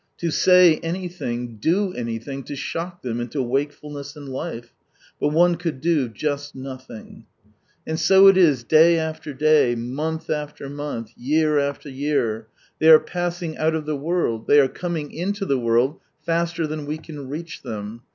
[0.17, 4.73] To say anything, do anything to shock I them into wakefulness and life!
[5.19, 6.61] But one could do just rwlhing.
[6.87, 7.23] '..^\.■^^ 'r'
[7.85, 12.47] And so it is day after day, month after month, year after year.
[12.79, 16.65] They are pa 'sing out of the world, Ihey are coming into the world faster
[16.65, 18.01] than we can reach them.